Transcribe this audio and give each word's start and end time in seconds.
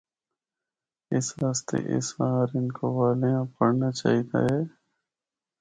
اس 1.15 1.27
آسطے 1.47 1.79
اس 1.95 2.07
آں 2.23 2.31
ہر 2.35 2.47
ہندکو 2.55 2.87
والے 2.97 3.29
آں 3.39 3.45
پڑھنا 3.55 3.89
چاہی 3.99 4.21
دا 4.29 4.39
اے۔ 4.49 4.59